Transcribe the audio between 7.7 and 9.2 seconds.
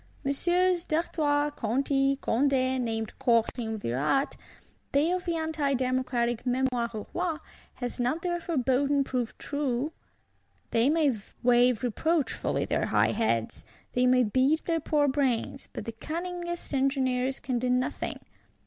has not their foreboding